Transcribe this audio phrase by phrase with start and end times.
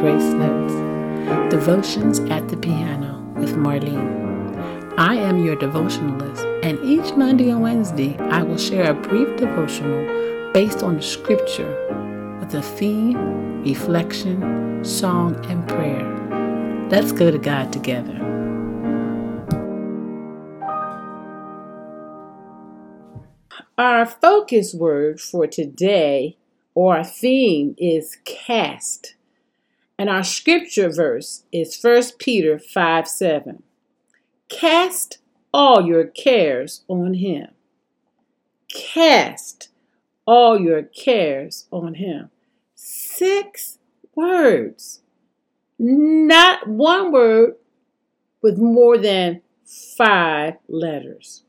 [0.00, 4.94] Grace Notes Devotions at the Piano with Marlene.
[4.96, 10.52] I am your devotionalist, and each Monday and Wednesday I will share a brief devotional
[10.52, 16.88] based on the scripture with a theme, reflection, song, and prayer.
[16.90, 18.14] Let's go to God together.
[23.76, 26.36] Our focus word for today
[26.76, 29.16] or our theme is cast.
[29.98, 33.62] And our scripture verse is 1 Peter 5 7.
[34.48, 35.18] Cast
[35.52, 37.48] all your cares on him.
[38.72, 39.70] Cast
[40.26, 42.30] all your cares on him.
[42.74, 43.78] Six
[44.14, 45.00] words.
[45.78, 47.54] Not one word
[48.40, 51.42] with more than five letters.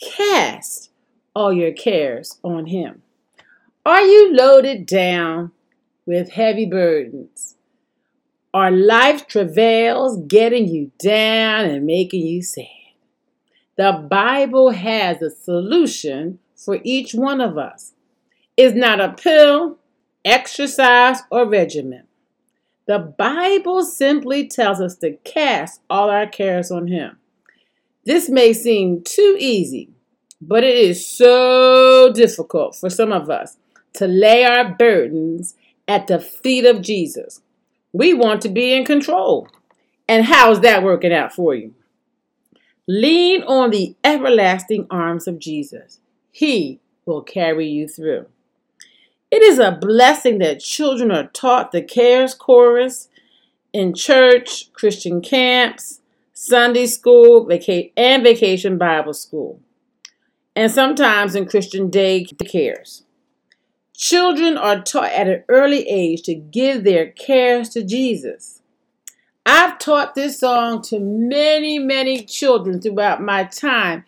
[0.00, 0.90] Cast
[1.34, 3.02] all your cares on him.
[3.84, 5.52] Are you loaded down
[6.06, 7.56] with heavy burdens?
[8.54, 12.66] Are life travails getting you down and making you sad?
[13.78, 17.94] The Bible has a solution for each one of us.
[18.58, 19.78] It's not a pill,
[20.22, 22.02] exercise, or regimen.
[22.86, 27.16] The Bible simply tells us to cast all our cares on Him.
[28.04, 29.88] This may seem too easy,
[30.42, 33.56] but it is so difficult for some of us
[33.94, 35.54] to lay our burdens
[35.88, 37.40] at the feet of Jesus.
[37.92, 39.48] We want to be in control.
[40.08, 41.74] And how's that working out for you?
[42.88, 46.00] Lean on the everlasting arms of Jesus.
[46.30, 48.26] He will carry you through.
[49.30, 53.08] It is a blessing that children are taught the CARES chorus
[53.72, 56.00] in church, Christian camps,
[56.34, 59.60] Sunday school, vaca- and vacation Bible school,
[60.54, 63.04] and sometimes in Christian day cares.
[64.02, 68.60] Children are taught at an early age to give their cares to Jesus.
[69.46, 74.04] I've taught this song to many, many children throughout my time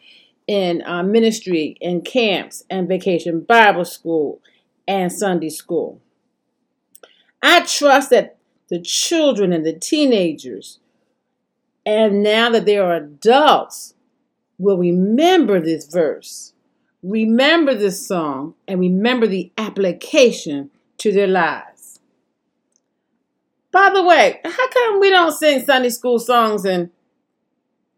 [0.49, 4.41] in uh, ministry and camps and vacation Bible school
[4.89, 6.01] and Sunday school.
[7.41, 8.37] I trust that
[8.71, 10.81] the children and the teenagers,
[11.87, 13.95] and now that they are adults,
[14.59, 16.54] will remember this verse
[17.05, 22.01] remember this song and remember the application to their lives.
[23.71, 26.91] By the way, how come we don't sing Sunday school songs and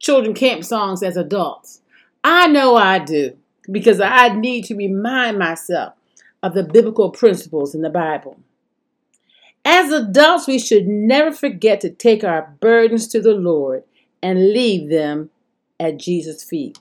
[0.01, 1.83] children camp songs as adults?
[2.25, 3.37] I know I do
[3.71, 5.95] because I need to remind myself
[6.43, 8.39] of the biblical principles in the Bible.
[9.65, 13.85] As adults, we should never forget to take our burdens to the Lord
[14.23, 15.31] and leave them
[15.79, 16.79] at Jesus' feet.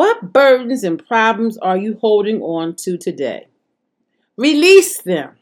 [0.00, 3.48] What burdens and problems are you holding on to today?
[4.34, 5.32] Release them.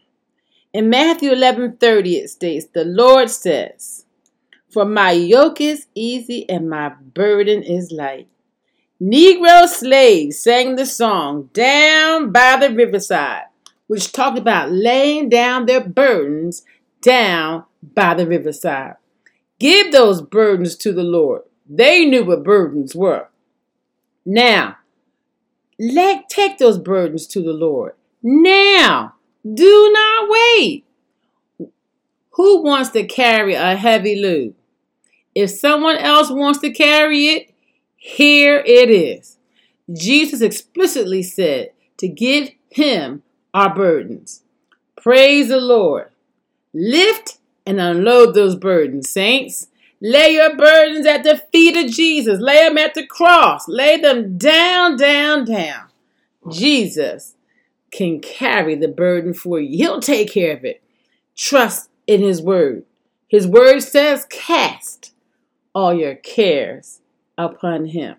[0.72, 4.04] In Matthew 11:30 it states, "The Lord says,
[4.68, 8.26] for my yoke is easy and my burden is light."
[9.00, 13.46] Negro slaves sang the song Down by the Riverside,
[13.86, 16.64] which talked about laying down their burdens
[17.00, 17.62] down
[17.94, 18.96] by the riverside.
[19.60, 21.42] Give those burdens to the Lord.
[21.70, 23.28] They knew what burdens were.
[24.30, 24.76] Now,
[25.78, 27.94] let take those burdens to the Lord.
[28.22, 30.84] Now, do not wait.
[32.32, 34.54] Who wants to carry a heavy load?
[35.34, 37.54] If someone else wants to carry it,
[37.96, 39.38] here it is.
[39.90, 43.22] Jesus explicitly said to give him
[43.54, 44.42] our burdens.
[45.00, 46.10] Praise the Lord.
[46.74, 49.68] Lift and unload those burdens, saints.
[50.00, 52.40] Lay your burdens at the feet of Jesus.
[52.40, 53.66] Lay them at the cross.
[53.66, 55.88] Lay them down, down, down.
[56.50, 57.34] Jesus
[57.90, 59.76] can carry the burden for you.
[59.76, 60.82] He'll take care of it.
[61.36, 62.84] Trust in His word.
[63.26, 65.12] His word says, Cast
[65.74, 67.00] all your cares
[67.36, 68.16] upon Him.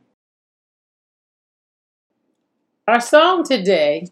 [2.88, 4.07] Our song today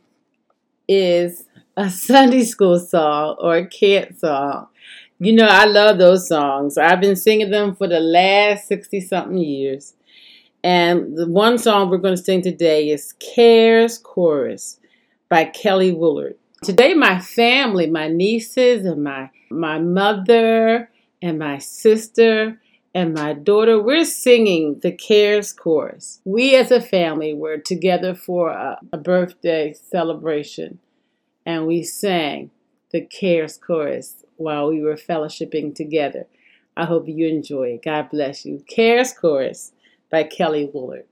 [0.87, 1.45] is
[1.75, 4.67] a Sunday school song or a camp song.
[5.19, 6.77] You know, I love those songs.
[6.77, 9.95] I've been singing them for the last 60 something years.
[10.63, 14.79] And the one song we're going to sing today is Cares Chorus
[15.27, 16.35] by Kelly Woolard.
[16.63, 22.59] Today, my family, my nieces, and my, my mother, and my sister,
[22.93, 26.21] and my daughter, we're singing the Cares Chorus.
[26.25, 30.77] We as a family were together for a, a birthday celebration,
[31.43, 32.51] and we sang
[32.91, 36.25] the Cares Chorus while we were fellowshipping together.
[36.75, 37.83] I hope you enjoy it.
[37.83, 38.63] God bless you.
[38.67, 39.73] Cares Chorus
[40.09, 41.03] by Kelly Woolard.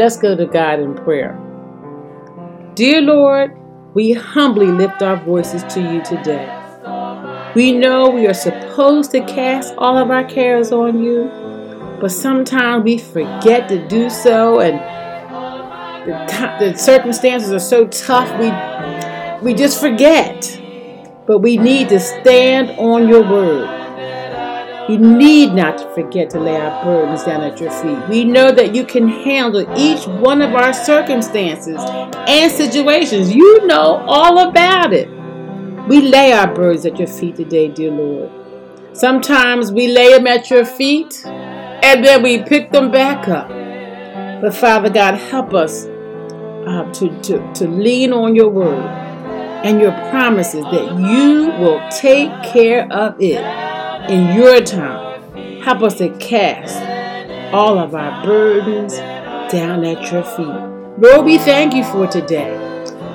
[0.00, 1.38] Let's go to God in prayer.
[2.72, 3.54] Dear Lord,
[3.92, 6.48] we humbly lift our voices to you today.
[7.54, 11.28] We know we are supposed to cast all of our cares on you,
[12.00, 14.78] but sometimes we forget to do so, and
[16.08, 18.48] the, the circumstances are so tough, we,
[19.44, 20.58] we just forget.
[21.26, 23.79] But we need to stand on your word.
[24.90, 28.08] We need not to forget to lay our burdens down at your feet.
[28.08, 33.32] We know that you can handle each one of our circumstances and situations.
[33.32, 35.08] You know all about it.
[35.86, 38.32] We lay our burdens at your feet today, dear Lord.
[38.92, 43.48] Sometimes we lay them at your feet and then we pick them back up.
[44.42, 48.84] But Father God, help us uh, to, to, to lean on your word
[49.62, 53.69] and your promises that you will take care of it
[54.10, 55.62] in your time.
[55.62, 56.76] Help us to cast
[57.54, 58.96] all of our burdens
[59.52, 60.46] down at your feet.
[60.98, 62.66] Lord, we thank you for today.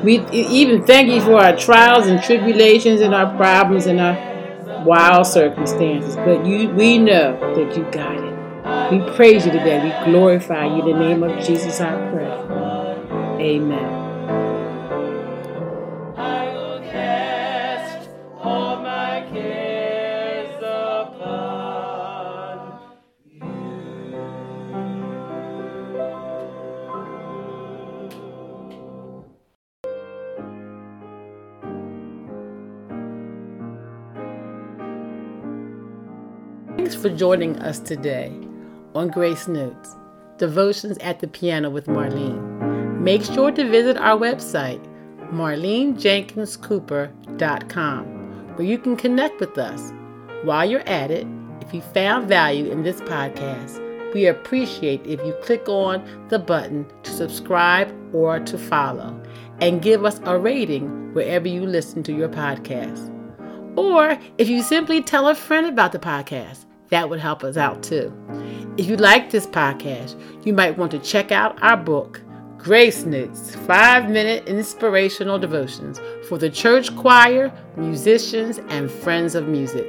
[0.03, 5.27] We even thank you for our trials and tribulations and our problems and our wild
[5.27, 6.15] circumstances.
[6.15, 8.91] But you, we know that you got it.
[8.91, 9.83] We praise you today.
[9.83, 10.87] We glorify you.
[10.87, 13.45] In the name of Jesus, I pray.
[13.45, 14.04] Amen.
[36.85, 38.31] Thanks for joining us today
[38.93, 39.95] on Grace Notes,
[40.37, 42.99] Devotions at the Piano with Marlene.
[42.99, 44.85] Make sure to visit our website,
[45.31, 48.05] marlenejenkinscooper.com,
[48.55, 49.91] where you can connect with us.
[50.43, 51.25] While you're at it,
[51.61, 56.85] if you found value in this podcast, we appreciate if you click on the button
[57.01, 59.19] to subscribe or to follow
[59.59, 63.11] and give us a rating wherever you listen to your podcast.
[63.75, 66.65] Or if you simply tell a friend about the podcast,
[66.95, 68.13] that would help us out too.
[68.77, 72.21] If you like this podcast, you might want to check out our book,
[72.57, 75.99] Grace Notes Five Minute Inspirational Devotions
[76.29, 79.85] for the church choir, musicians, and friends of music.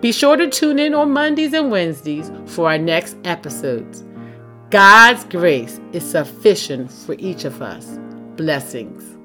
[0.00, 4.02] Be sure to tune in on Mondays and Wednesdays for our next episodes.
[4.70, 7.98] God's grace is sufficient for each of us.
[8.36, 9.19] Blessings.